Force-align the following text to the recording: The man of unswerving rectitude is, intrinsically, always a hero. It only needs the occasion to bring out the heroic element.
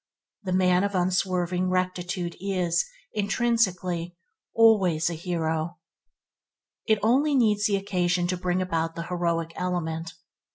The 0.41 0.51
man 0.51 0.83
of 0.83 0.95
unswerving 0.95 1.69
rectitude 1.69 2.35
is, 2.39 2.85
intrinsically, 3.13 4.15
always 4.51 5.11
a 5.11 5.13
hero. 5.13 5.77
It 6.87 6.97
only 7.03 7.35
needs 7.35 7.67
the 7.67 7.75
occasion 7.75 8.25
to 8.29 8.35
bring 8.37 8.63
out 8.63 8.95
the 8.95 9.03
heroic 9.03 9.53
element. 9.55 10.13